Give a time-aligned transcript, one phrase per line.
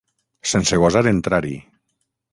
[0.51, 1.55] Sense gosar entrar-hi.